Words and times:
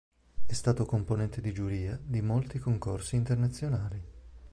È 0.47 0.53
stato 0.53 0.87
componente 0.87 1.41
di 1.41 1.53
giuria 1.53 1.95
di 2.03 2.23
molti 2.23 2.57
concorsi 2.57 3.15
internazionali. 3.17 4.03